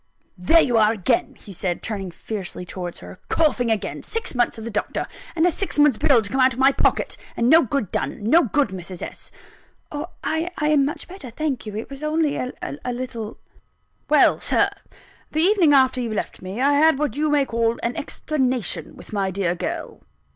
[0.39, 4.01] "There you are again!" he said, turning fiercely towards her "Coughing again!
[4.01, 7.17] Six months of the doctor a six months' bill to come out of my pocket
[7.37, 9.03] and no good done no good, Mrs.
[9.03, 9.29] S."
[9.91, 12.51] "Oh, I am much better, thank you it was only a
[12.91, 13.37] little"
[14.09, 14.71] "Well, Sir,
[15.33, 19.13] the evening after you left me, I had what you may call an explanation with
[19.13, 20.01] my dear girl.